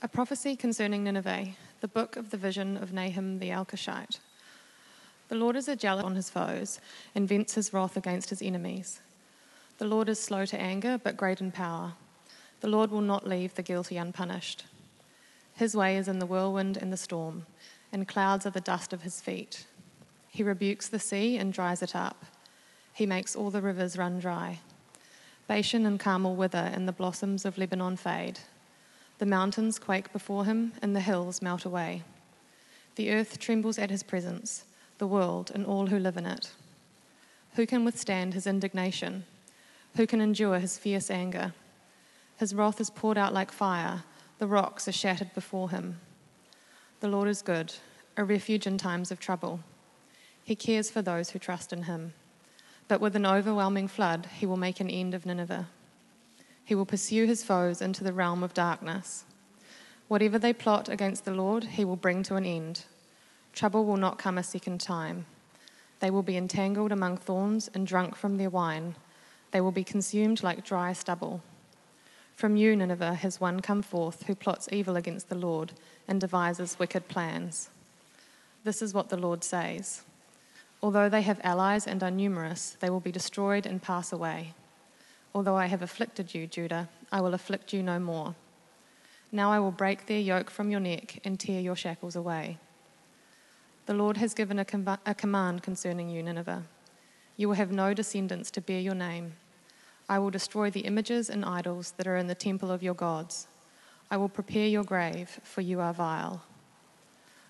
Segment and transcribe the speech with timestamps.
[0.00, 1.48] A prophecy concerning Nineveh,
[1.80, 4.20] the book of the vision of Nahum the Elkoshite.
[5.28, 6.80] The Lord is a jealous on his foes
[7.16, 9.00] and vents his wrath against his enemies.
[9.78, 11.94] The Lord is slow to anger, but great in power.
[12.60, 14.66] The Lord will not leave the guilty unpunished.
[15.54, 17.46] His way is in the whirlwind and the storm,
[17.90, 19.66] and clouds are the dust of his feet.
[20.28, 22.24] He rebukes the sea and dries it up.
[22.92, 24.60] He makes all the rivers run dry.
[25.48, 28.38] Bashan and Carmel wither, and the blossoms of Lebanon fade.
[29.18, 32.02] The mountains quake before him, and the hills melt away.
[32.94, 34.64] The earth trembles at his presence,
[34.98, 36.50] the world and all who live in it.
[37.54, 39.24] Who can withstand his indignation?
[39.96, 41.52] Who can endure his fierce anger?
[42.36, 44.04] His wrath is poured out like fire,
[44.38, 45.98] the rocks are shattered before him.
[47.00, 47.74] The Lord is good,
[48.16, 49.60] a refuge in times of trouble.
[50.44, 52.14] He cares for those who trust in him.
[52.86, 55.68] But with an overwhelming flood, he will make an end of Nineveh.
[56.68, 59.24] He will pursue his foes into the realm of darkness.
[60.06, 62.84] Whatever they plot against the Lord, he will bring to an end.
[63.54, 65.24] Trouble will not come a second time.
[66.00, 68.96] They will be entangled among thorns and drunk from their wine.
[69.50, 71.42] They will be consumed like dry stubble.
[72.36, 75.72] From you, Nineveh, has one come forth who plots evil against the Lord
[76.06, 77.70] and devises wicked plans.
[78.64, 80.02] This is what the Lord says
[80.82, 84.52] Although they have allies and are numerous, they will be destroyed and pass away.
[85.34, 88.34] Although I have afflicted you, Judah, I will afflict you no more.
[89.30, 92.58] Now I will break their yoke from your neck and tear your shackles away.
[93.86, 96.62] The Lord has given a, com- a command concerning you, Nineveh.
[97.36, 99.34] You will have no descendants to bear your name.
[100.08, 103.46] I will destroy the images and idols that are in the temple of your gods.
[104.10, 106.42] I will prepare your grave, for you are vile.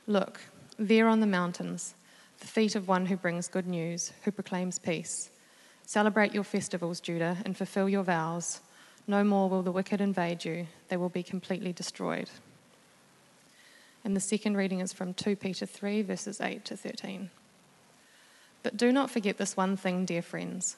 [0.06, 0.40] Look,
[0.78, 1.94] there on the mountains,
[2.40, 5.30] the feet of one who brings good news, who proclaims peace.
[5.88, 8.60] Celebrate your festivals, Judah, and fulfill your vows.
[9.06, 12.28] No more will the wicked invade you, they will be completely destroyed.
[14.04, 17.30] And the second reading is from 2 Peter 3, verses 8 to 13.
[18.62, 20.76] But do not forget this one thing, dear friends.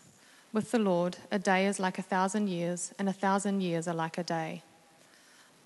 [0.53, 3.94] With the Lord, a day is like a thousand years, and a thousand years are
[3.94, 4.62] like a day.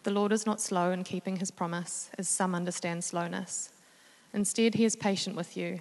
[0.04, 3.72] The Lord is not slow in keeping his promise, as some understand slowness.
[4.32, 5.80] Instead, he is patient with you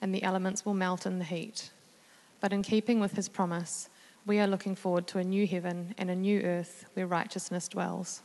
[0.00, 1.70] and the elements will melt in the heat.
[2.40, 3.88] But in keeping with his promise,
[4.26, 8.22] we are looking forward to a new heaven and a new earth where righteousness dwells.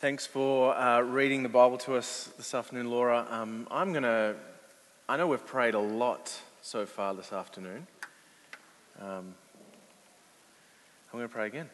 [0.00, 3.26] Thanks for uh, reading the Bible to us this afternoon, Laura.
[3.30, 4.36] Um, I'm going to,
[5.08, 7.84] I know we've prayed a lot so far this afternoon.
[9.00, 9.34] Um,
[11.12, 11.68] I'm going to pray again.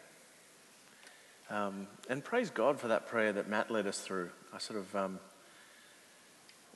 [1.54, 4.30] Um, and praise God for that prayer that Matt led us through.
[4.52, 5.20] I sort of um,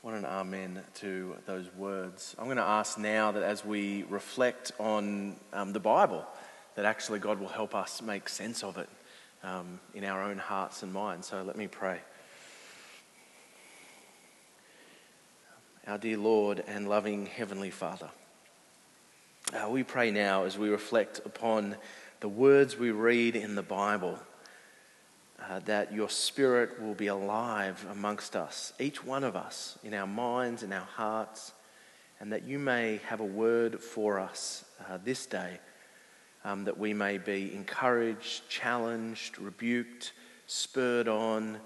[0.04, 2.36] want an amen to those words.
[2.38, 6.24] I'm going to ask now that as we reflect on um, the Bible,
[6.76, 8.88] that actually God will help us make sense of it
[9.42, 11.26] um, in our own hearts and minds.
[11.26, 11.98] So let me pray.
[15.88, 18.10] Our dear Lord and loving Heavenly Father,
[19.52, 21.74] uh, we pray now as we reflect upon
[22.20, 24.20] the words we read in the Bible
[25.42, 30.06] uh, that your spirit will be alive amongst us, each one of us, in our
[30.06, 31.52] minds, in our hearts,
[32.20, 35.60] and that you may have a word for us uh, this day,
[36.44, 40.12] um, that we may be encouraged, challenged, rebuked,
[40.46, 41.58] spurred on.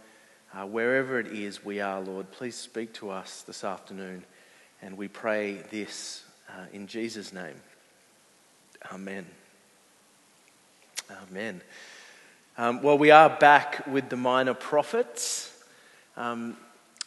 [0.55, 4.22] Uh, wherever it is we are, Lord, please speak to us this afternoon.
[4.82, 7.55] And we pray this uh, in Jesus' name.
[8.93, 9.25] Amen.
[11.31, 11.62] Amen.
[12.58, 15.50] Um, well, we are back with the minor prophets.
[16.19, 16.58] Um,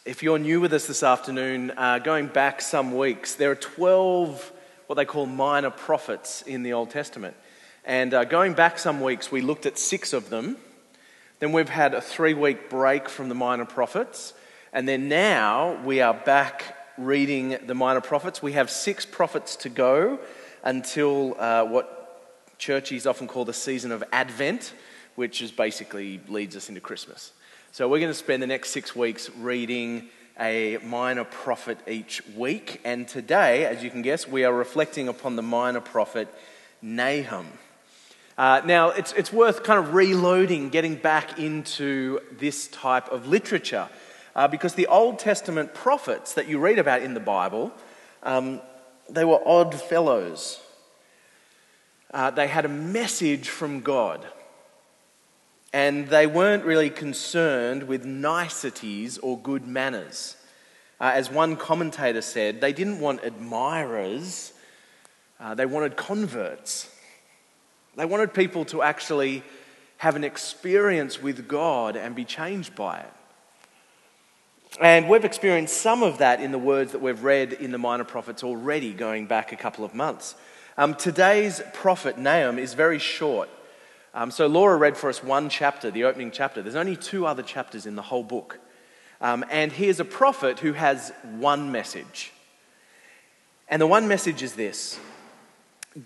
[0.04, 4.52] if you're new with us this afternoon, uh, going back some weeks, there are 12
[4.88, 7.36] what they call minor prophets in the Old Testament.
[7.84, 10.56] And uh, going back some weeks, we looked at six of them.
[11.38, 14.34] Then we've had a three week break from the minor prophets.
[14.72, 18.42] And then now we are back reading the minor prophets.
[18.42, 20.18] We have six prophets to go
[20.64, 24.72] until uh, what churches often call the season of Advent
[25.16, 27.32] which is basically leads us into Christmas.
[27.72, 30.08] So we're going to spend the next six weeks reading
[30.38, 32.80] a minor prophet each week.
[32.84, 36.28] And today, as you can guess, we are reflecting upon the minor prophet
[36.82, 37.46] Nahum.
[38.38, 43.88] Uh, now, it's, it's worth kind of reloading, getting back into this type of literature,
[44.34, 47.72] uh, because the Old Testament prophets that you read about in the Bible,
[48.22, 48.60] um,
[49.08, 50.60] they were odd fellows.
[52.12, 54.26] Uh, they had a message from God,
[55.76, 60.34] and they weren't really concerned with niceties or good manners.
[60.98, 64.54] Uh, as one commentator said, they didn't want admirers,
[65.38, 66.88] uh, they wanted converts.
[67.94, 69.42] They wanted people to actually
[69.98, 73.12] have an experience with God and be changed by it.
[74.80, 78.04] And we've experienced some of that in the words that we've read in the Minor
[78.04, 80.36] Prophets already, going back a couple of months.
[80.78, 83.50] Um, today's prophet, Nahum, is very short.
[84.16, 86.62] Um, so Laura read for us one chapter, the opening chapter.
[86.62, 88.58] There's only two other chapters in the whole book.
[89.20, 92.32] Um, and he is a prophet who has one message.
[93.68, 94.98] And the one message is this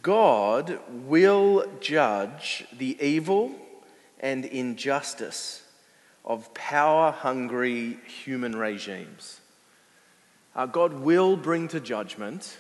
[0.02, 3.52] God will judge the evil
[4.18, 5.62] and injustice
[6.24, 9.40] of power hungry human regimes.
[10.56, 12.58] Uh, God will bring to judgment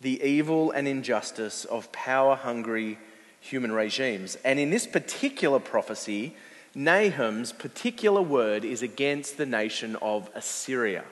[0.00, 2.98] the evil and injustice of power hungry
[3.42, 4.38] human regimes.
[4.44, 6.34] And in this particular prophecy,
[6.74, 11.04] Nahum's particular word is against the nation of Assyria.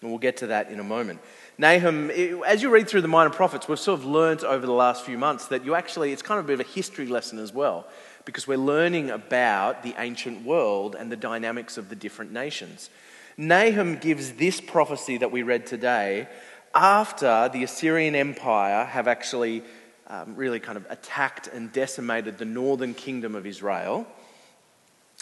[0.00, 1.20] And we'll get to that in a moment.
[1.56, 5.04] Nahum, as you read through the minor prophets, we've sort of learnt over the last
[5.04, 7.52] few months that you actually, it's kind of a bit of a history lesson as
[7.52, 7.86] well,
[8.24, 12.90] because we're learning about the ancient world and the dynamics of the different nations.
[13.36, 16.28] Nahum gives this prophecy that we read today
[16.74, 19.62] after the Assyrian Empire have actually
[20.08, 24.06] um, really kind of attacked and decimated the northern kingdom of Israel.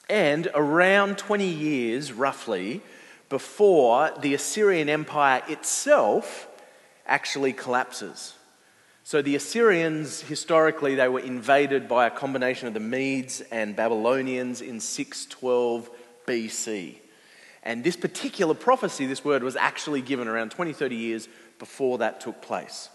[0.09, 2.83] And around 20 years, roughly,
[3.29, 6.49] before the Assyrian Empire itself
[7.07, 8.35] actually collapses.
[9.03, 14.61] So the Assyrians, historically, they were invaded by a combination of the Medes and Babylonians
[14.61, 15.91] in 612
[16.27, 16.97] BC.
[17.63, 21.29] And this particular prophecy, this word, was actually given around 20, 30 years
[21.59, 22.89] before that took place.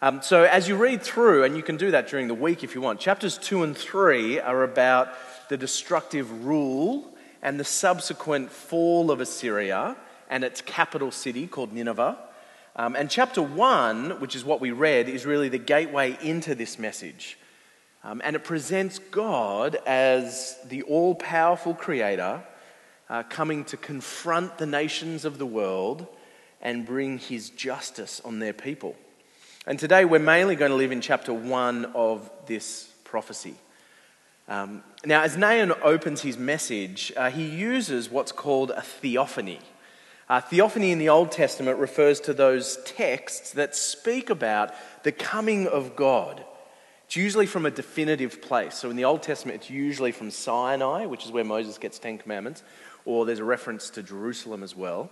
[0.00, 2.76] Um, so as you read through, and you can do that during the week if
[2.76, 5.08] you want, chapters 2 and 3 are about
[5.48, 7.12] the destructive rule
[7.42, 9.96] and the subsequent fall of Assyria
[10.30, 12.16] and its capital city called Nineveh.
[12.76, 16.78] Um, and chapter 1, which is what we read, is really the gateway into this
[16.78, 17.36] message.
[18.04, 22.44] Um, and it presents God as the all powerful creator
[23.10, 26.06] uh, coming to confront the nations of the world
[26.62, 28.94] and bring his justice on their people.
[29.68, 33.54] And today we're mainly going to live in chapter 1 of this prophecy.
[34.48, 39.60] Um, now, as Nahum opens his message, uh, he uses what's called a theophany.
[40.26, 44.72] Uh, theophany in the Old Testament refers to those texts that speak about
[45.02, 46.42] the coming of God.
[47.04, 48.74] It's usually from a definitive place.
[48.74, 52.16] So in the Old Testament, it's usually from Sinai, which is where Moses gets Ten
[52.16, 52.62] Commandments,
[53.04, 55.10] or there's a reference to Jerusalem as well.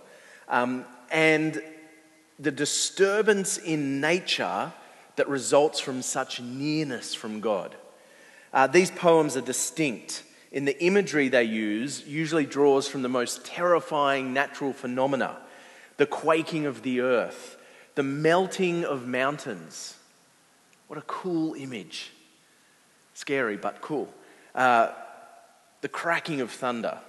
[0.49, 1.61] Um, and
[2.39, 4.71] the disturbance in nature
[5.15, 7.75] that results from such nearness from God.
[8.53, 13.45] Uh, these poems are distinct in the imagery they use, usually draws from the most
[13.45, 15.37] terrifying natural phenomena
[15.97, 17.57] the quaking of the earth,
[17.95, 19.95] the melting of mountains.
[20.87, 22.11] What a cool image.
[23.15, 24.13] Scary, but cool.
[24.53, 24.91] Uh,
[25.81, 26.99] the cracking of thunder.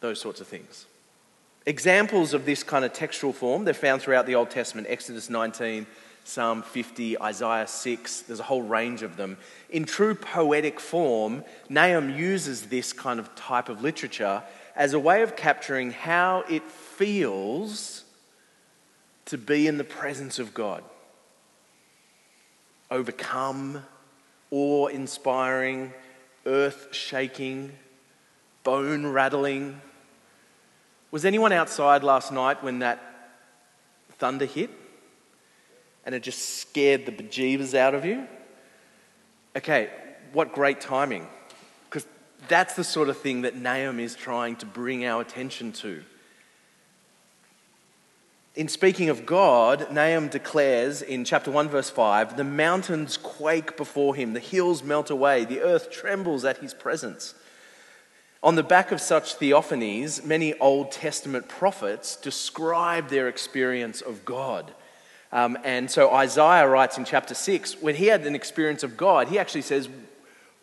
[0.00, 0.86] Those sorts of things.
[1.66, 5.86] Examples of this kind of textual form, they're found throughout the Old Testament, Exodus 19,
[6.24, 9.36] Psalm 50, Isaiah 6, there's a whole range of them.
[9.70, 14.42] In true poetic form, Nahum uses this kind of type of literature
[14.76, 18.04] as a way of capturing how it feels
[19.26, 20.82] to be in the presence of God.
[22.90, 23.82] Overcome,
[24.50, 25.92] awe inspiring,
[26.46, 27.72] earth shaking,
[28.64, 29.80] bone rattling.
[31.14, 33.00] Was anyone outside last night when that
[34.18, 34.70] thunder hit?
[36.04, 38.26] and it just scared the bejeebers out of you.
[39.56, 39.90] Okay,
[40.32, 41.26] what great timing.
[41.88, 42.06] Because
[42.48, 46.02] that's the sort of thing that Nahum is trying to bring our attention to.
[48.54, 54.14] In speaking of God, Nahum declares in chapter 1, verse 5 the mountains quake before
[54.14, 57.34] him, the hills melt away, the earth trembles at his presence.
[58.44, 64.74] On the back of such theophanies, many Old Testament prophets describe their experience of God.
[65.32, 69.28] Um, and so Isaiah writes in chapter 6 when he had an experience of God,
[69.28, 69.88] he actually says,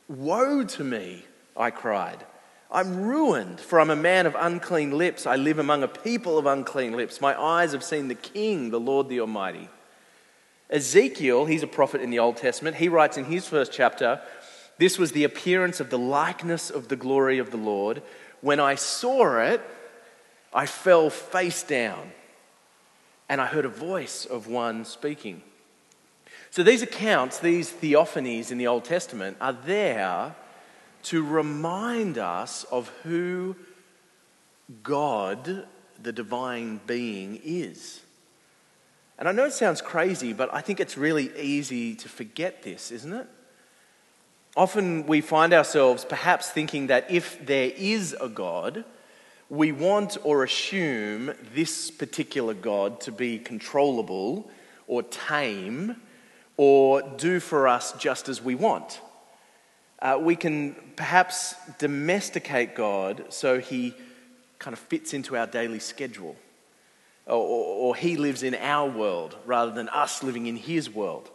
[0.07, 1.25] Woe to me,
[1.57, 2.23] I cried.
[2.69, 5.25] I'm ruined, for I'm a man of unclean lips.
[5.25, 7.19] I live among a people of unclean lips.
[7.19, 9.69] My eyes have seen the King, the Lord the Almighty.
[10.69, 14.21] Ezekiel, he's a prophet in the Old Testament, he writes in his first chapter
[14.81, 18.01] This was the appearance of the likeness of the glory of the Lord.
[18.41, 19.61] When I saw it,
[20.51, 22.11] I fell face down,
[23.29, 25.43] and I heard a voice of one speaking.
[26.49, 30.35] So these accounts, these theophanies in the Old Testament, are there
[31.03, 33.55] to remind us of who
[34.81, 35.67] God,
[36.01, 38.01] the divine being, is.
[39.19, 42.89] And I know it sounds crazy, but I think it's really easy to forget this,
[42.89, 43.27] isn't it?
[44.55, 48.83] Often we find ourselves perhaps thinking that if there is a God,
[49.49, 54.49] we want or assume this particular God to be controllable
[54.87, 55.95] or tame
[56.57, 59.01] or do for us just as we want
[60.01, 63.93] uh, we can perhaps domesticate God so he
[64.59, 66.35] kind of fits into our daily schedule.
[67.27, 71.29] Or, or, or, he lives in our world rather than us living in his world.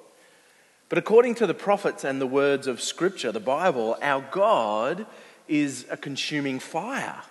[0.88, 5.07] But according to the prophets and the words of Scripture, the Bible, our God
[5.49, 7.23] is a consuming fire.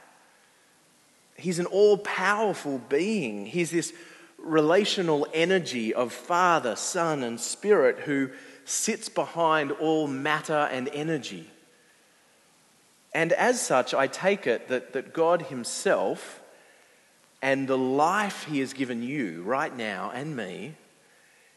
[1.38, 3.45] He's an all powerful being.
[3.45, 3.93] He's this
[4.38, 8.29] relational energy of Father, Son, and Spirit who
[8.65, 11.50] sits behind all matter and energy.
[13.13, 16.41] And as such, I take it that, that God Himself
[17.41, 20.75] and the life He has given you right now and me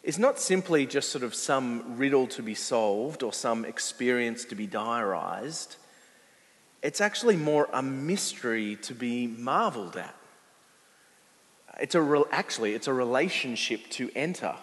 [0.08, 4.54] is not simply just sort of some riddle to be solved or some experience to
[4.54, 5.76] be diarized.
[6.82, 10.14] It's actually more a mystery to be marveled at.
[11.78, 14.54] It's a, actually, it's a relationship to enter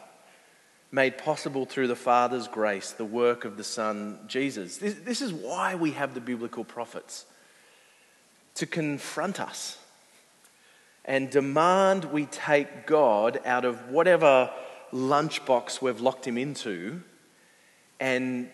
[0.91, 4.79] made possible through the Father's grace, the work of the Son, Jesus.
[4.79, 7.23] This, this is why we have the biblical prophets
[8.55, 9.77] to confront us
[11.07, 14.49] and demand we take God out of whatever
[14.95, 17.01] lunchbox we've locked him into
[17.99, 18.49] and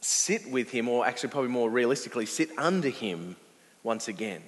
[0.00, 3.36] sit with him, or actually, probably more realistically, sit under him
[3.82, 4.42] once again.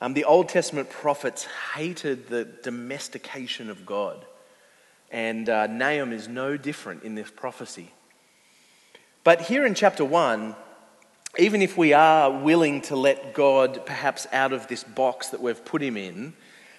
[0.00, 4.24] Um, the Old Testament prophets hated the domestication of God.
[5.10, 7.90] And uh, Nahum is no different in this prophecy.
[9.24, 10.54] But here in chapter 1,
[11.38, 15.64] even if we are willing to let God perhaps out of this box that we've
[15.64, 16.34] put him in,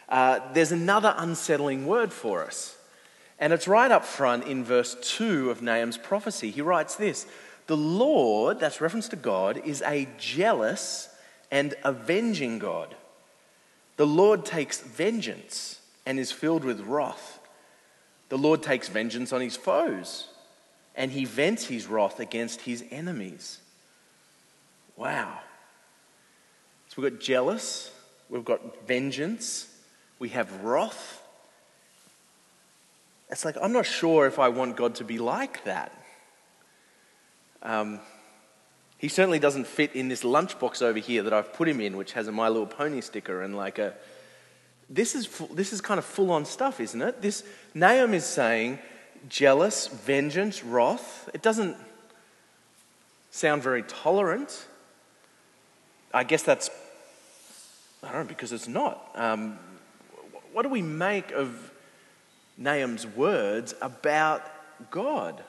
[0.08, 2.79] uh, there's another unsettling word for us.
[3.40, 6.52] And it's right up front in verse 2 of Nahum's prophecy.
[6.52, 7.26] He writes this
[7.68, 11.10] The Lord, that's reference to God, is a jealous
[11.50, 12.96] and avenging God.
[13.98, 17.40] The Lord takes vengeance and is filled with wrath.
[18.30, 20.28] The Lord takes vengeance on his foes
[20.96, 23.60] and he vents his wrath against his enemies.
[24.98, 25.40] Wow.
[26.90, 27.92] So we've got jealous,
[28.30, 29.74] we've got vengeance,
[30.20, 31.19] we have wrath.
[33.30, 35.94] It's like, I'm not sure if I want God to be like that.
[37.62, 38.00] Um,
[38.98, 42.14] he certainly doesn't fit in this lunchbox over here that I've put him in, which
[42.14, 43.94] has a My Little Pony sticker and like a
[44.90, 47.22] this is, this is kind of full on stuff, isn't it?
[47.22, 47.44] This,
[47.76, 48.80] Nahum is saying
[49.28, 51.30] jealous, vengeance, wrath.
[51.34, 51.78] It doesn't
[53.30, 54.66] sound very tolerant.
[56.12, 56.72] I guess that's,
[58.02, 59.12] I don't know, because it's not.
[59.14, 59.60] Um,
[60.54, 61.69] what do we make of
[62.60, 64.44] Nahum's words about
[64.92, 65.42] God?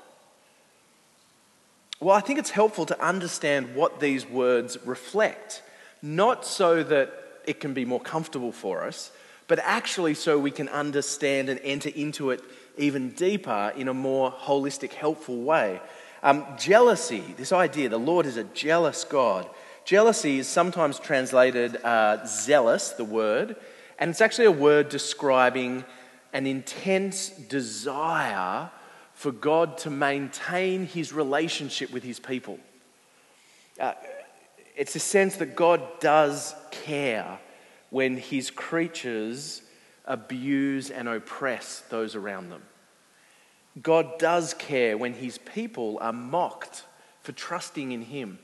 [1.98, 5.62] Well, I think it's helpful to understand what these words reflect,
[6.00, 7.12] not so that
[7.44, 9.10] it can be more comfortable for us,
[9.48, 12.42] but actually so we can understand and enter into it
[12.78, 15.80] even deeper in a more holistic, helpful way.
[16.22, 19.48] Um, jealousy, this idea, the Lord is a jealous God.
[19.84, 23.56] Jealousy is sometimes translated uh, zealous, the word,
[23.98, 25.84] and it's actually a word describing
[26.32, 28.70] an intense desire
[29.14, 32.58] for God to maintain his relationship with his people.
[33.78, 33.92] Uh,
[34.76, 37.38] it's a sense that God does care
[37.90, 39.62] when his creatures
[40.04, 42.62] abuse and oppress those around them.
[43.82, 46.84] God does care when his people are mocked
[47.22, 48.38] for trusting in him.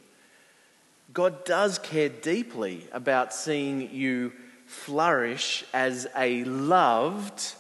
[1.13, 4.33] God does care deeply about seeing you
[4.67, 7.55] flourish as a loved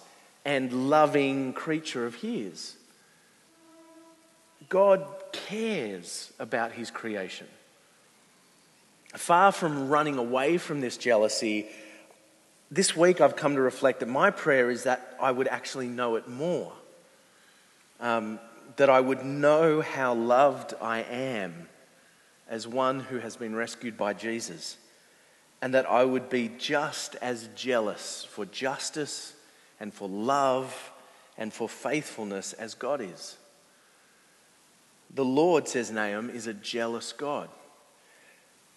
[0.46, 2.76] and loving creature of his.
[4.68, 7.48] God cares about his creation.
[9.12, 11.66] Far from running away from this jealousy,
[12.70, 16.14] this week I've come to reflect that my prayer is that I would actually know
[16.14, 16.72] it more.
[17.98, 18.38] Um,
[18.76, 21.68] that I would know how loved I am
[22.48, 24.76] as one who has been rescued by Jesus,
[25.60, 29.32] and that I would be just as jealous for justice
[29.80, 30.92] and for love
[31.38, 33.36] and for faithfulness as God is.
[35.14, 37.48] The Lord, says Nahum, is a jealous God.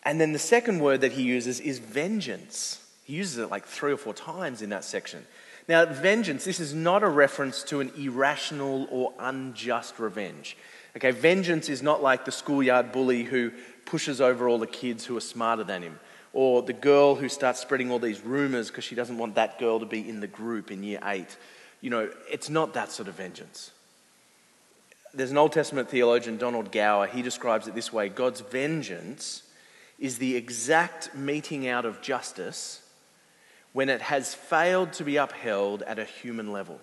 [0.03, 2.85] And then the second word that he uses is vengeance.
[3.03, 5.25] He uses it like three or four times in that section.
[5.67, 10.57] Now, vengeance, this is not a reference to an irrational or unjust revenge.
[10.95, 13.51] Okay, vengeance is not like the schoolyard bully who
[13.85, 15.99] pushes over all the kids who are smarter than him,
[16.33, 19.79] or the girl who starts spreading all these rumors because she doesn't want that girl
[19.79, 21.37] to be in the group in year eight.
[21.81, 23.71] You know, it's not that sort of vengeance.
[25.13, 29.43] There's an Old Testament theologian, Donald Gowan, he describes it this way God's vengeance
[29.97, 32.81] is the exact meting out of justice
[33.73, 36.79] when it has failed to be upheld at a human level.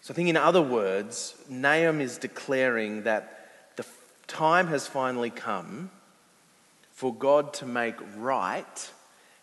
[0.00, 3.86] So I think, in other words, Nahum is declaring that the
[4.26, 5.90] time has finally come
[7.02, 8.90] for God to make right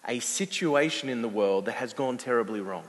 [0.07, 2.85] a situation in the world that has gone terribly wrong.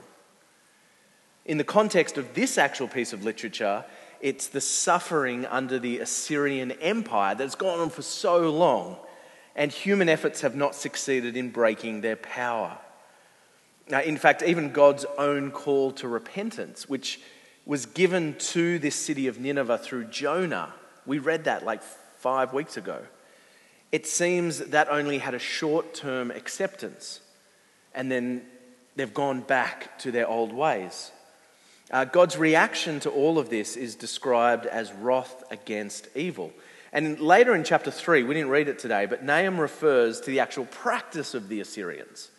[1.43, 3.83] In the context of this actual piece of literature,
[4.21, 8.95] it's the suffering under the Assyrian Empire that's gone on for so long,
[9.57, 12.77] and human efforts have not succeeded in breaking their power.
[13.89, 17.19] Now, in fact, even God's own call to repentance, which
[17.65, 20.73] was given to this city of Nineveh through Jonah,
[21.05, 23.01] we read that like five weeks ago.
[23.91, 27.19] It seems that only had a short term acceptance,
[27.93, 28.43] and then
[28.95, 31.11] they've gone back to their old ways.
[31.91, 36.53] Uh, God's reaction to all of this is described as wrath against evil.
[36.93, 40.39] And later in chapter 3, we didn't read it today, but Nahum refers to the
[40.39, 42.31] actual practice of the Assyrians.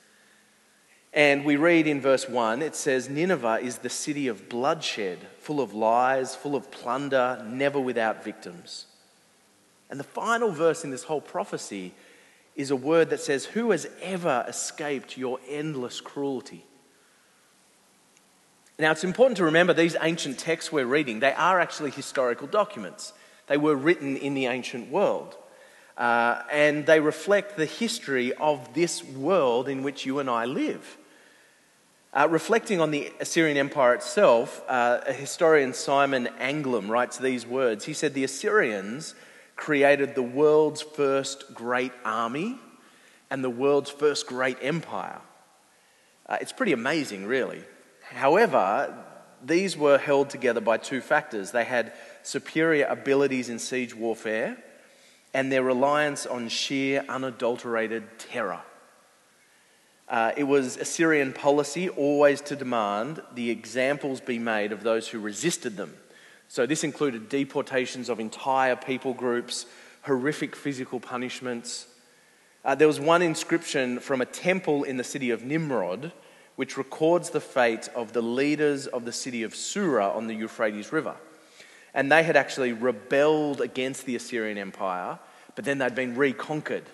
[1.12, 5.60] And we read in verse 1, it says, Nineveh is the city of bloodshed, full
[5.60, 8.86] of lies, full of plunder, never without victims.
[9.92, 11.92] And the final verse in this whole prophecy
[12.56, 16.64] is a word that says, Who has ever escaped your endless cruelty?
[18.78, 23.12] Now, it's important to remember these ancient texts we're reading, they are actually historical documents.
[23.48, 25.36] They were written in the ancient world.
[25.98, 30.96] Uh, and they reflect the history of this world in which you and I live.
[32.14, 37.84] Uh, reflecting on the Assyrian Empire itself, uh, a historian Simon Anglim writes these words.
[37.84, 39.14] He said, The Assyrians
[39.56, 42.58] created the world's first great army
[43.30, 45.20] and the world's first great empire.
[46.26, 47.62] Uh, it's pretty amazing, really.
[48.10, 48.94] However,
[49.44, 51.50] these were held together by two factors.
[51.50, 54.56] They had superior abilities in siege warfare
[55.34, 58.60] and their reliance on sheer, unadulterated terror.
[60.08, 65.18] Uh, it was Assyrian policy always to demand the examples be made of those who
[65.18, 65.94] resisted them.
[66.52, 69.64] So, this included deportations of entire people groups,
[70.02, 71.86] horrific physical punishments.
[72.62, 76.12] Uh, there was one inscription from a temple in the city of Nimrud
[76.56, 80.92] which records the fate of the leaders of the city of Sura on the Euphrates
[80.92, 81.16] River.
[81.94, 85.18] And they had actually rebelled against the Assyrian Empire,
[85.54, 86.84] but then they'd been reconquered.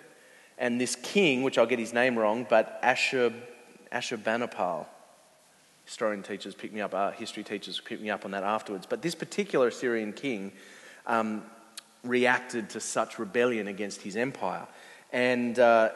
[0.56, 3.32] And this king, which I'll get his name wrong, but Ashur,
[3.90, 4.86] Ashurbanipal,
[5.88, 8.84] historian teachers pick me up, uh, history teachers picked me up on that afterwards.
[8.86, 10.52] But this particular Assyrian king
[11.06, 11.42] um,
[12.04, 14.66] reacted to such rebellion against his empire.
[15.14, 15.88] And uh,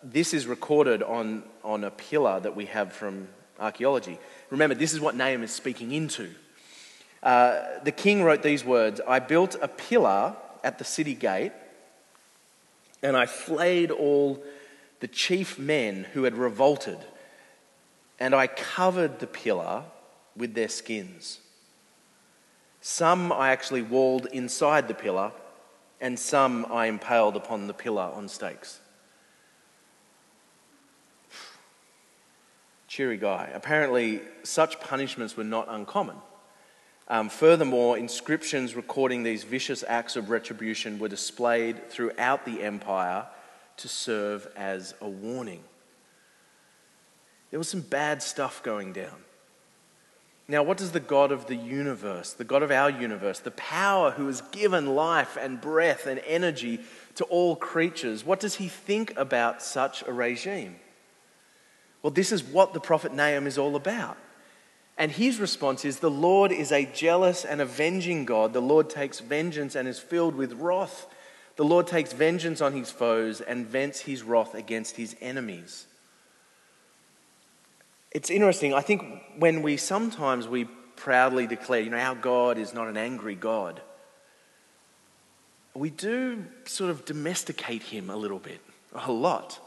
[0.00, 3.26] this is recorded on, on a pillar that we have from
[3.58, 4.16] archaeology.
[4.50, 6.30] Remember, this is what Nahum is speaking into.
[7.20, 11.52] Uh, the king wrote these words I built a pillar at the city gate,
[13.02, 14.40] and I flayed all
[15.00, 16.98] the chief men who had revolted,
[18.22, 19.82] and I covered the pillar
[20.36, 21.40] with their skins.
[22.80, 25.32] Some I actually walled inside the pillar,
[26.00, 28.78] and some I impaled upon the pillar on stakes.
[32.86, 33.50] cheery guy.
[33.52, 36.18] Apparently, such punishments were not uncommon.
[37.08, 43.26] Um, furthermore, inscriptions recording these vicious acts of retribution were displayed throughout the empire
[43.78, 45.64] to serve as a warning.
[47.52, 49.22] There was some bad stuff going down.
[50.48, 54.10] Now, what does the God of the universe, the God of our universe, the power
[54.10, 56.80] who has given life and breath and energy
[57.14, 60.76] to all creatures, what does he think about such a regime?
[62.02, 64.16] Well, this is what the prophet Nahum is all about.
[64.96, 68.54] And his response is The Lord is a jealous and avenging God.
[68.54, 71.06] The Lord takes vengeance and is filled with wrath.
[71.56, 75.86] The Lord takes vengeance on his foes and vents his wrath against his enemies.
[78.14, 78.74] It's interesting.
[78.74, 79.02] I think
[79.38, 80.64] when we sometimes we
[80.96, 83.80] proudly declare, you know, our God is not an angry God.
[85.74, 88.60] we do sort of domesticate him a little bit,
[88.94, 89.58] a lot,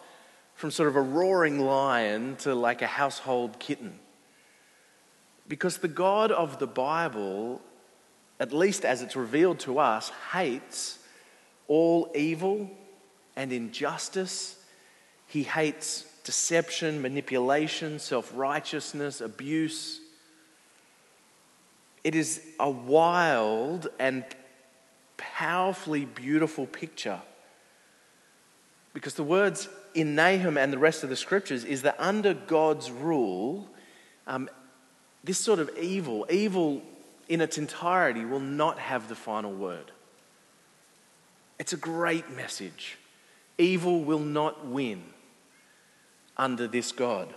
[0.53, 3.99] from sort of a roaring lion to like a household kitten.
[5.47, 7.59] Because the God of the Bible,
[8.39, 10.99] at least as it's revealed to us, hates
[11.67, 12.69] all evil
[13.35, 14.59] and injustice.
[15.27, 20.01] He hates deception, manipulation, self righteousness, abuse.
[22.03, 24.25] It is a wild and
[25.17, 27.21] powerfully beautiful picture.
[28.93, 32.91] Because the words in Nahum and the rest of the scriptures is that under God's
[32.91, 33.67] rule,
[34.27, 34.49] um,
[35.23, 36.81] this sort of evil, evil
[37.27, 39.91] in its entirety, will not have the final word.
[41.59, 42.97] It's a great message.
[43.57, 45.03] Evil will not win
[46.37, 47.33] under this God.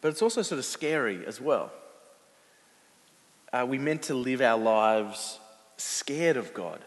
[0.00, 1.72] But it's also sort of scary as well.
[3.52, 5.38] Are we meant to live our lives
[5.76, 6.80] scared of God?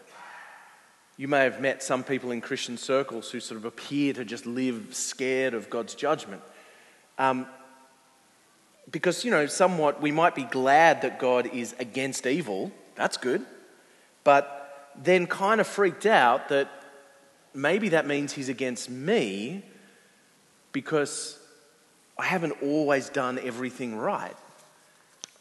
[1.16, 4.46] You may have met some people in Christian circles who sort of appear to just
[4.46, 6.42] live scared of God's judgment.
[7.18, 7.48] Um,
[8.88, 12.70] because, you know, somewhat we might be glad that God is against evil.
[12.94, 13.44] That's good.
[14.22, 16.70] But then kind of freaked out that
[17.54, 19.62] maybe that means he's against me
[20.72, 21.38] because
[22.18, 24.36] I haven't always done everything right.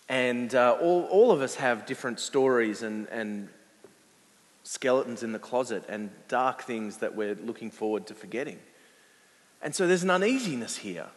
[0.10, 3.50] And uh, all, all of us have different stories and, and
[4.64, 8.60] skeletons in the closet and dark things that we're looking forward to forgetting.
[9.62, 11.08] And so there's an uneasiness here.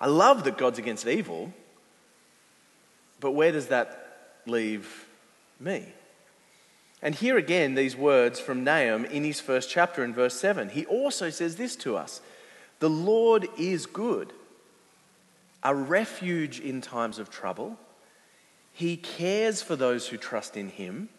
[0.00, 1.52] I love that God's against evil,
[3.20, 5.06] but where does that leave
[5.60, 5.86] me?
[7.04, 10.70] And here again, these words from Nahum in his first chapter in verse 7.
[10.70, 12.22] He also says this to us
[12.80, 14.32] The Lord is good,
[15.62, 17.78] a refuge in times of trouble.
[18.72, 21.10] He cares for those who trust in him.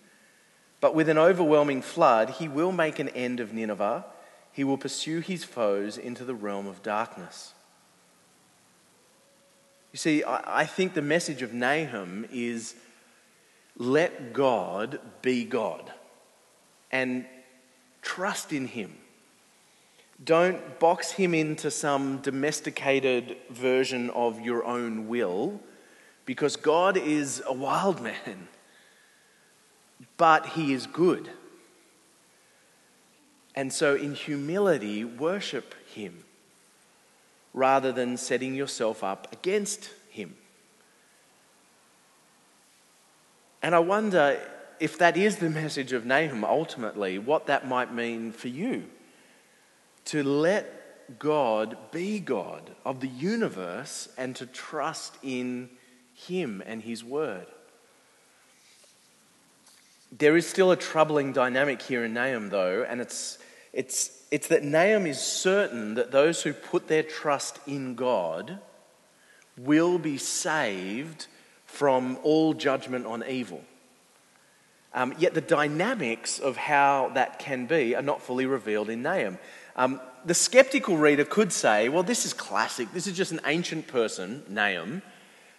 [0.82, 4.06] But with an overwhelming flood, he will make an end of Nineveh.
[4.52, 7.54] He will pursue his foes into the realm of darkness.
[9.94, 12.76] You see, I think the message of Nahum is
[13.78, 15.92] let God be God
[16.92, 17.26] and
[18.02, 18.96] trust in him.
[20.24, 25.60] Don't box him into some domesticated version of your own will
[26.26, 28.48] because God is a wild man,
[30.16, 31.30] but he is good.
[33.56, 36.24] And so, in humility, worship him
[37.54, 40.36] rather than setting yourself up against him.
[43.66, 44.40] And I wonder
[44.80, 48.84] if that is the message of Nahum ultimately, what that might mean for you.
[50.06, 55.72] To let God be God of the universe and to trust in
[56.14, 57.48] him and His Word.
[60.16, 63.40] There is still a troubling dynamic here in Nahum, though, and it's,
[63.74, 68.60] it's, it's that Nahum is certain that those who put their trust in God
[69.58, 71.26] will be saved
[71.66, 73.64] from all judgment on evil.
[74.94, 79.38] Um, yet the dynamics of how that can be are not fully revealed in Nahum.
[79.76, 82.94] Um, the skeptical reader could say, well, this is classic.
[82.94, 85.02] This is just an ancient person, Nahum,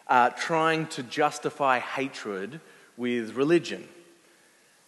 [0.08, 2.60] uh, trying to justify hatred
[2.96, 3.86] with religion.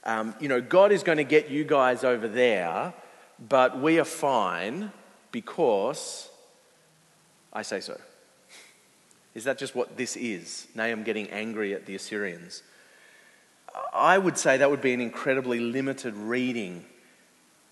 [0.04, 2.94] Um, you know, God is going to get you guys over there,
[3.48, 4.92] but we are fine
[5.30, 6.30] because
[7.52, 8.00] I say so.
[9.34, 10.66] Is that just what this is?
[10.74, 12.62] Nahum getting angry at the Assyrians?
[13.92, 16.84] I would say that would be an incredibly limited reading,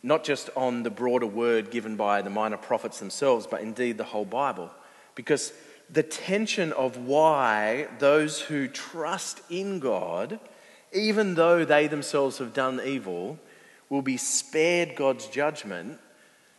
[0.03, 4.05] not just on the broader word given by the minor prophets themselves, but indeed the
[4.05, 4.71] whole Bible.
[5.15, 5.53] Because
[5.91, 10.39] the tension of why those who trust in God,
[10.93, 13.39] even though they themselves have done evil,
[13.89, 15.99] will be spared God's judgment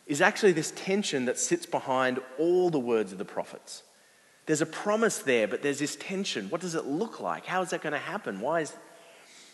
[0.06, 3.82] is actually this tension that sits behind all the words of the prophets.
[4.48, 6.48] There's a promise there, but there's this tension.
[6.48, 7.44] What does it look like?
[7.44, 8.40] How is that going to happen?
[8.40, 8.72] Why is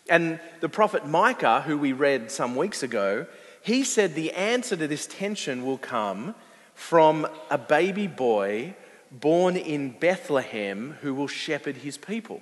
[0.09, 3.27] and the prophet Micah, who we read some weeks ago,
[3.61, 6.37] he said the answer to this tension will come
[6.75, 8.77] from a baby boy
[9.11, 12.41] born in Bethlehem who will shepherd his people.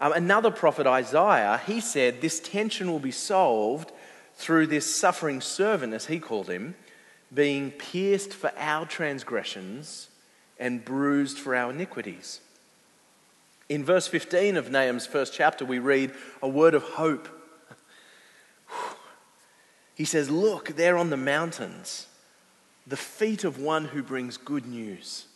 [0.00, 3.92] Um, another prophet, Isaiah, he said this tension will be solved
[4.34, 6.74] through this suffering servant, as he called him,
[7.32, 10.08] being pierced for our transgressions
[10.62, 12.40] and bruised for our iniquities.
[13.68, 17.28] In verse 15 of Nahum's first chapter, we read a word of hope.
[19.94, 22.06] He says, Look, there on the mountains,
[22.86, 25.26] the feet of one who brings good news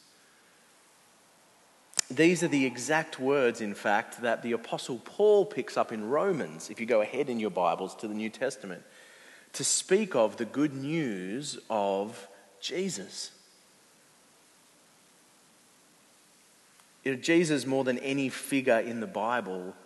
[2.11, 6.71] These are the exact words, in fact, that the Apostle Paul picks up in Romans,
[6.71, 8.83] if you go ahead in your Bibles to the New Testament,
[9.55, 12.29] to speak of the good news of
[12.61, 13.33] Jesus.
[17.07, 19.77] You know, Jesus, more than any figure in the Bible,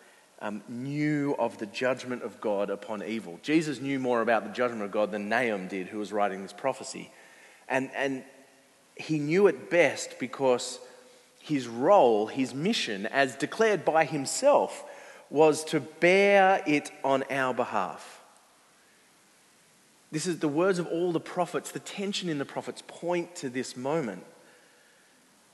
[0.41, 3.39] um, knew of the judgment of God upon evil.
[3.43, 6.55] Jesus knew more about the judgment of God than Nahum did, who was writing this
[6.55, 7.11] prophecy.
[7.69, 8.25] And, and
[8.97, 10.79] he knew it best because
[11.41, 14.83] his role, his mission, as declared by himself,
[15.29, 18.23] was to bear it on our behalf.
[20.11, 21.71] This is the words of all the prophets.
[21.71, 24.25] The tension in the prophets point to this moment.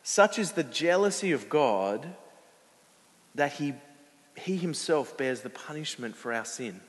[0.09, 2.15] Such is the jealousy of God
[3.35, 3.75] that he,
[4.37, 6.81] he himself bears the punishment for our sin.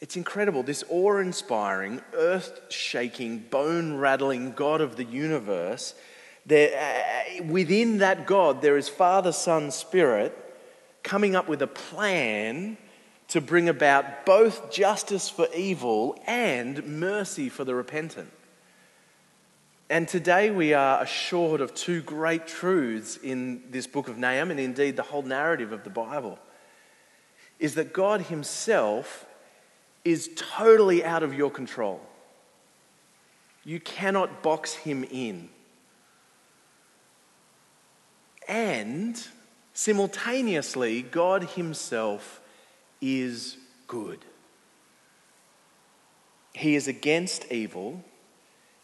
[0.00, 0.62] It's incredible.
[0.62, 5.96] This awe inspiring, earth shaking, bone rattling God of the universe
[6.46, 10.32] there, uh, within that God, there is Father, Son, Spirit
[11.02, 12.78] coming up with a plan
[13.30, 18.30] to bring about both justice for evil and mercy for the repentant.
[19.88, 24.58] And today we are assured of two great truths in this book of Nahum, and
[24.58, 26.38] indeed the whole narrative of the Bible,
[27.58, 29.26] is that God Himself
[30.04, 32.00] is totally out of your control.
[33.64, 35.50] You cannot box Him in
[38.48, 39.26] and
[39.72, 42.40] simultaneously, God Himself
[43.00, 44.24] is good.
[46.52, 48.02] He is against evil,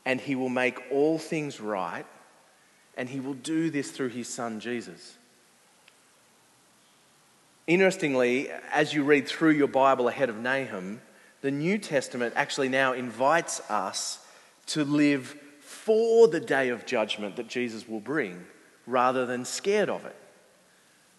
[0.05, 2.07] and He will make all things right,
[2.97, 5.17] and He will do this through His Son Jesus.
[7.67, 11.01] Interestingly, as you read through your Bible ahead of Nahum,
[11.43, 14.25] the New Testament actually now invites us
[14.67, 18.45] to live for the day of judgment that Jesus will bring
[18.87, 20.17] rather than scared of it.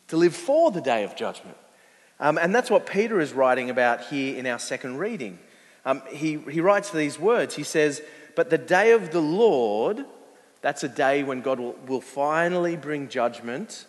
[0.09, 1.57] To live for the day of judgment.
[2.19, 5.39] Um, and that's what Peter is writing about here in our second reading.
[5.85, 7.55] Um, he, he writes these words.
[7.55, 8.01] He says,
[8.35, 10.05] But the day of the Lord,
[10.61, 13.85] that's a day when God will, will finally bring judgment.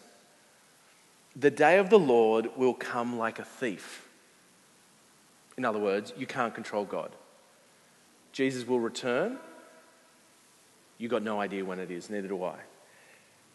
[1.36, 4.08] The day of the Lord will come like a thief.
[5.56, 7.10] In other words, you can't control God.
[8.32, 9.38] Jesus will return.
[10.98, 12.56] You got no idea when it is, neither do I.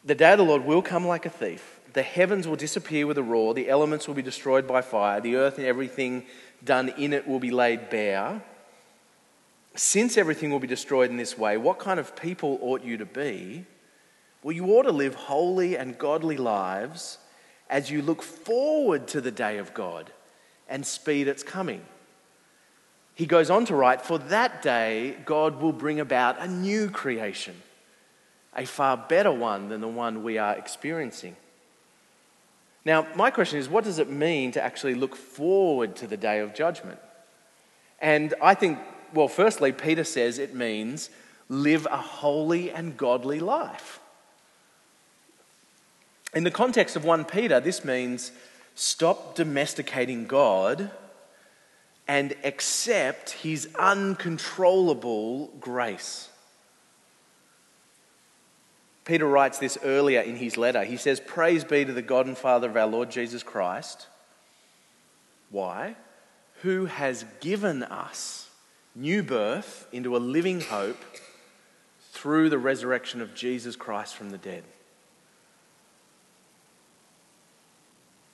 [0.05, 1.79] The day of the Lord will come like a thief.
[1.93, 5.35] The heavens will disappear with a roar, the elements will be destroyed by fire, the
[5.35, 6.25] earth and everything
[6.63, 8.41] done in it will be laid bare.
[9.79, 13.05] Since everything will be destroyed in this way, what kind of people ought you to
[13.05, 13.65] be?
[14.43, 17.17] Well, you ought to live holy and godly lives
[17.69, 20.11] as you look forward to the day of God
[20.67, 21.81] and speed its coming.
[23.15, 27.55] He goes on to write, For that day, God will bring about a new creation
[28.53, 31.37] a far better one than the one we are experiencing.
[32.83, 36.39] Now, my question is what does it mean to actually look forward to the day
[36.39, 36.99] of judgment?
[38.01, 38.77] And I think,
[39.13, 41.09] well, firstly, Peter says it means
[41.49, 43.99] live a holy and godly life.
[46.33, 48.31] In the context of 1 Peter, this means
[48.75, 50.91] stop domesticating God
[52.07, 56.29] and accept his uncontrollable grace.
[59.05, 60.83] Peter writes this earlier in his letter.
[60.83, 64.07] He says, Praise be to the God and Father of our Lord Jesus Christ.
[65.49, 65.95] Why?
[66.61, 68.48] Who has given us
[68.99, 71.01] new birth into a living hope
[72.11, 74.63] through the resurrection of Jesus Christ from the dead.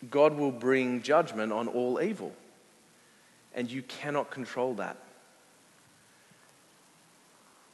[0.09, 2.33] God will bring judgment on all evil,
[3.53, 4.97] and you cannot control that.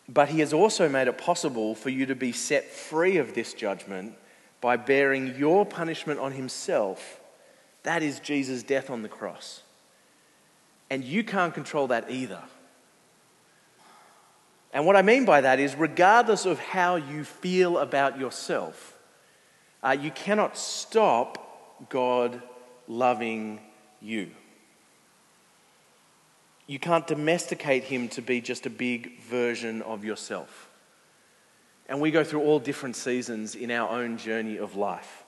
[0.09, 3.53] But he has also made it possible for you to be set free of this
[3.53, 4.15] judgment
[4.59, 7.21] by bearing your punishment on himself.
[7.83, 9.61] That is Jesus' death on the cross.
[10.89, 12.41] And you can't control that either.
[14.73, 18.97] And what I mean by that is, regardless of how you feel about yourself,
[19.83, 22.41] uh, you cannot stop God
[22.87, 23.59] loving
[24.01, 24.31] you.
[26.67, 30.69] You can't domesticate him to be just a big version of yourself.
[31.89, 35.25] And we go through all different seasons in our own journey of life.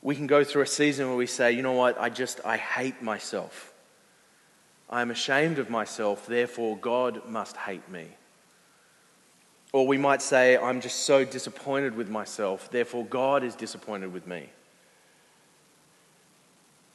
[0.00, 2.56] We can go through a season where we say, you know what, I just, I
[2.56, 3.69] hate myself.
[4.90, 8.08] I'm ashamed of myself, therefore God must hate me.
[9.72, 14.26] Or we might say, I'm just so disappointed with myself, therefore God is disappointed with
[14.26, 14.50] me.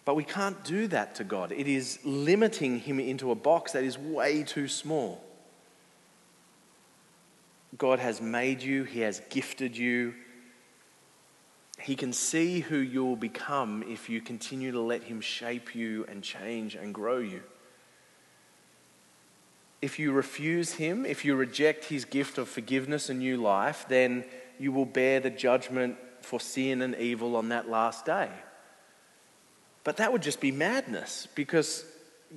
[0.04, 1.54] But we can't do that to God.
[1.54, 5.24] It is limiting Him into a box that is way too small.
[7.78, 10.14] God has made you, He has gifted you,
[11.80, 16.22] He can see who you'll become if you continue to let Him shape you and
[16.22, 17.42] change and grow you.
[19.86, 24.26] If you refuse Him, if you reject His gift of forgiveness and new life, then
[24.58, 28.32] you will bear the judgment for sin and evil on that last day.
[29.84, 31.86] But that would just be madness because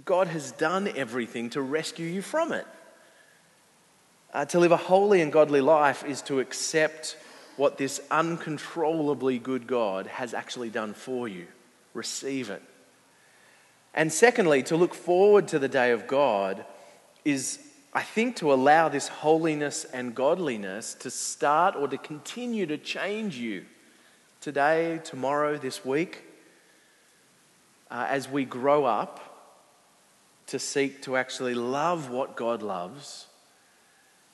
[0.04, 2.66] God has done everything to rescue you from it.
[4.34, 7.16] Uh, to live a holy and godly life is to accept
[7.56, 11.46] what this uncontrollably good God has actually done for you.
[11.94, 12.62] Receive it.
[13.94, 16.66] And secondly, to look forward to the day of God
[17.24, 17.58] is,
[17.92, 23.36] I think, to allow this holiness and godliness to start or to continue to change
[23.36, 23.64] you
[24.40, 26.24] today, tomorrow, this week,
[27.90, 29.28] uh, as we grow up
[30.46, 33.26] to seek to actually love what God loves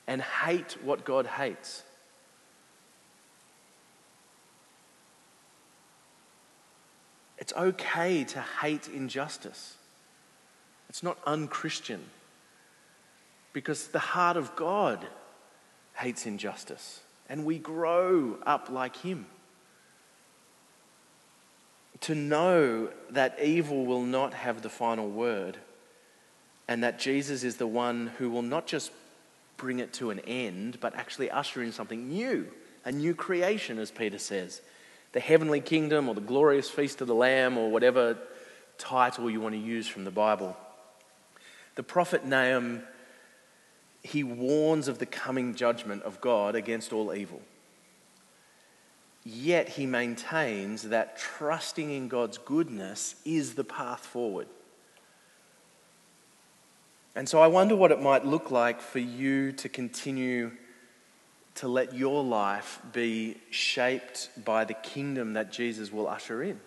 [0.07, 1.83] and hate what God hates.
[7.39, 9.75] It's okay to hate injustice.
[10.89, 12.05] It's not unchristian
[13.55, 15.07] because the heart of God
[15.95, 19.25] hates injustice and we grow up like Him.
[22.03, 25.57] To know that evil will not have the final word
[26.69, 28.91] and that Jesus is the one who will not just
[29.57, 32.47] bring it to an end, but actually usher in something new,
[32.85, 34.61] a new creation, as Peter says.
[35.13, 38.19] The heavenly kingdom or the glorious feast of the Lamb or whatever
[38.79, 40.57] title you want to use from the Bible.
[41.77, 42.83] The prophet Nahum,
[44.05, 47.41] he warns of the coming judgment of God against all evil.
[49.25, 54.47] Yet he maintains that trusting in God's goodness is the path forward.
[57.17, 60.51] And so I wonder what it might look like for you to continue
[61.57, 66.61] to let your life be shaped by the kingdom that Jesus will usher in.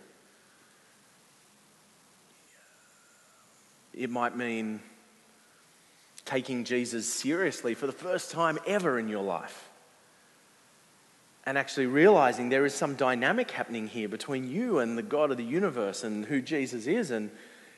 [3.94, 4.80] It might mean
[6.28, 9.70] taking Jesus seriously for the first time ever in your life.
[11.46, 15.38] And actually realizing there is some dynamic happening here between you and the God of
[15.38, 17.32] the universe and who Jesus is and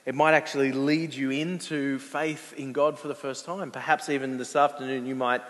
[0.06, 3.70] it might actually lead you into faith in God for the first time.
[3.70, 5.44] Perhaps even this afternoon you might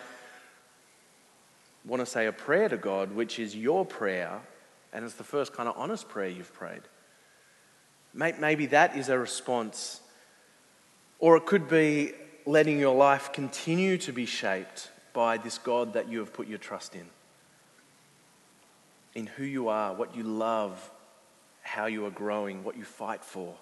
[1.86, 4.42] want to say a prayer to God, which is your prayer,
[4.92, 6.82] and it's the first kind of honest prayer you've prayed.
[8.14, 10.02] Maybe that is a response.
[11.20, 12.14] Or it could be
[12.50, 16.58] letting your life continue to be shaped by this God that you have put your
[16.58, 17.06] trust in.
[19.14, 20.90] In who you are, what you love,
[21.62, 23.56] how you are growing, what you fight for.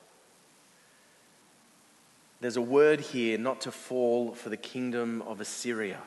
[2.39, 5.99] There's a word here not to fall for the kingdom of Assyria,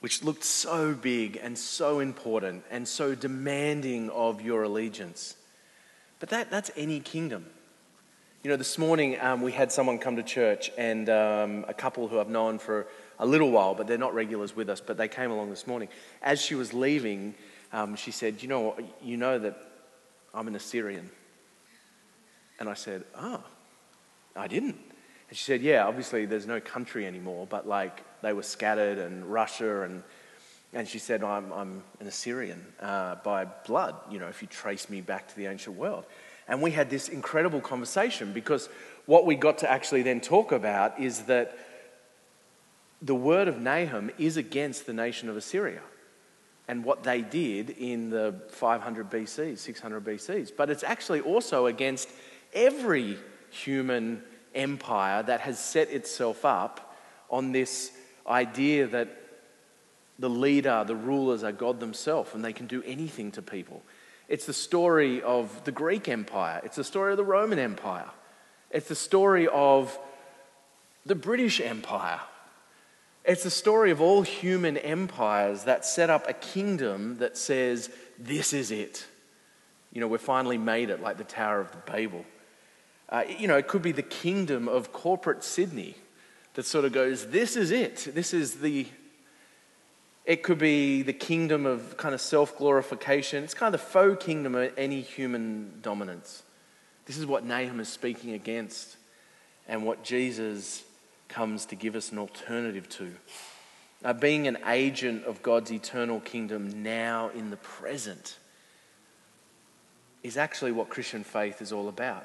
[0.00, 5.36] which looked so big and so important and so demanding of your allegiance.
[6.20, 7.46] But that, that's any kingdom.
[8.44, 12.08] You know, this morning um, we had someone come to church and um, a couple
[12.08, 12.86] who I've known for
[13.18, 15.88] a little while, but they're not regulars with us, but they came along this morning.
[16.20, 17.36] As she was leaving,
[17.72, 19.56] um, she said, you know, you know that
[20.34, 21.08] I'm an Assyrian.
[22.60, 23.42] And I said, oh,
[24.36, 24.76] I didn't.
[25.30, 29.24] And she said, Yeah, obviously there's no country anymore, but like they were scattered and
[29.24, 30.02] Russia and.
[30.76, 34.90] And she said, I'm, I'm an Assyrian uh, by blood, you know, if you trace
[34.90, 36.04] me back to the ancient world.
[36.48, 38.68] And we had this incredible conversation because
[39.06, 41.56] what we got to actually then talk about is that
[43.00, 45.82] the word of Nahum is against the nation of Assyria
[46.68, 50.52] and what they did in the 500 BCs, 600 BCs.
[50.56, 52.08] But it's actually also against
[52.54, 53.18] every
[53.50, 54.22] human
[54.54, 56.96] empire that has set itself up
[57.28, 57.92] on this
[58.26, 59.08] idea that
[60.18, 63.82] the leader, the rulers are God themselves and they can do anything to people.
[64.28, 68.10] It's the story of the Greek Empire, it's the story of the Roman Empire,
[68.70, 69.98] it's the story of
[71.06, 72.20] the British Empire.
[73.24, 78.52] It's the story of all human empires that set up a kingdom that says, This
[78.52, 79.06] is it.
[79.92, 82.26] You know, we've finally made it, like the Tower of the Babel.
[83.08, 85.94] Uh, you know, it could be the kingdom of corporate Sydney
[86.54, 88.08] that sort of goes, this is it.
[88.14, 88.86] This is the.
[90.24, 93.44] It could be the kingdom of kind of self glorification.
[93.44, 96.42] It's kind of the faux kingdom of any human dominance.
[97.06, 98.96] This is what Nahum is speaking against
[99.68, 100.82] and what Jesus
[101.28, 103.12] comes to give us an alternative to.
[104.02, 108.38] Uh, being an agent of God's eternal kingdom now in the present
[110.22, 112.24] is actually what Christian faith is all about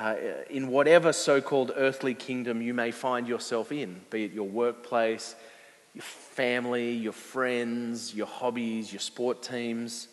[0.00, 0.16] uh,
[0.48, 5.34] in whatever so called earthly kingdom you may find yourself in, be it your workplace,
[5.94, 10.08] your family, your friends, your hobbies, your sport teams.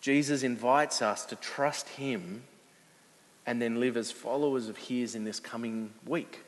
[0.00, 2.42] Jesus invites us to trust Him
[3.46, 6.42] and then live as followers of His in this coming week.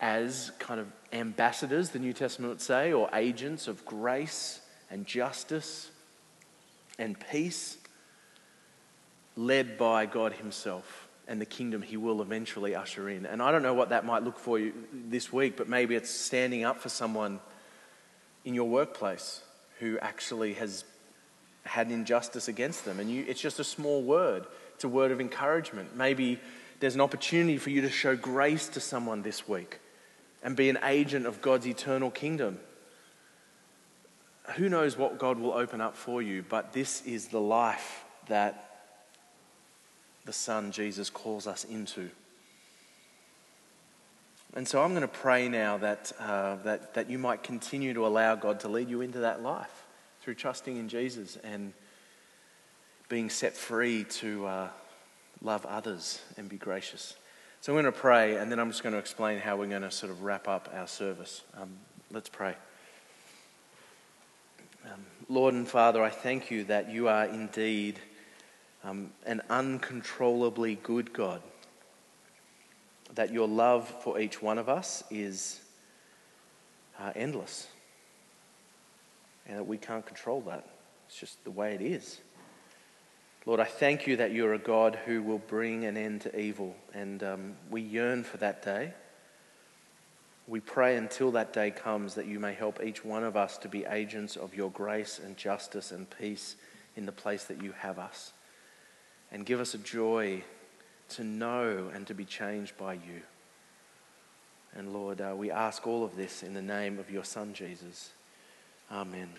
[0.00, 4.60] As kind of ambassadors, the New Testament would say, or agents of grace
[4.90, 5.90] and justice
[6.98, 7.78] and peace,
[9.36, 13.26] led by God Himself and the kingdom He will eventually usher in.
[13.26, 16.10] And I don't know what that might look for you this week, but maybe it's
[16.10, 17.40] standing up for someone
[18.44, 19.42] in your workplace
[19.80, 20.84] who actually has
[21.64, 23.00] had injustice against them.
[23.00, 25.96] And you, it's just a small word, it's a word of encouragement.
[25.96, 26.38] Maybe
[26.80, 29.80] there's an opportunity for you to show grace to someone this week
[30.42, 32.60] and be an agent of God's eternal kingdom.
[34.56, 38.65] Who knows what God will open up for you, but this is the life that
[40.26, 42.10] the Son, Jesus, calls us into.
[44.54, 48.06] And so I'm going to pray now that, uh, that, that you might continue to
[48.06, 49.84] allow God to lead you into that life
[50.22, 51.72] through trusting in Jesus and
[53.08, 54.68] being set free to uh,
[55.42, 57.16] love others and be gracious.
[57.60, 59.82] So I'm going to pray, and then I'm just going to explain how we're going
[59.82, 61.42] to sort of wrap up our service.
[61.60, 61.70] Um,
[62.10, 62.54] let's pray.
[64.86, 67.98] Um, Lord and Father, I thank you that you are indeed
[68.86, 71.42] um, an uncontrollably good God.
[73.14, 75.60] That your love for each one of us is
[76.98, 77.66] uh, endless.
[79.46, 80.66] And that we can't control that.
[81.08, 82.20] It's just the way it is.
[83.44, 86.74] Lord, I thank you that you're a God who will bring an end to evil.
[86.94, 88.92] And um, we yearn for that day.
[90.48, 93.68] We pray until that day comes that you may help each one of us to
[93.68, 96.54] be agents of your grace and justice and peace
[96.96, 98.32] in the place that you have us
[99.30, 100.42] and give us a joy
[101.10, 103.22] to know and to be changed by you.
[104.74, 108.10] And Lord, uh, we ask all of this in the name of your Son, Jesus.
[108.90, 109.30] Amen.